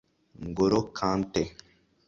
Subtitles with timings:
[0.49, 1.41] Ngol’o Kanté